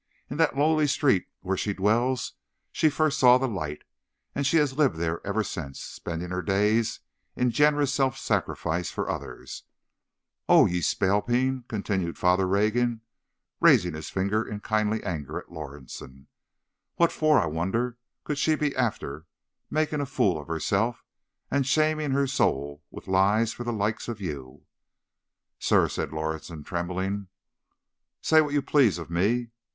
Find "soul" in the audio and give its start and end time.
22.35-22.83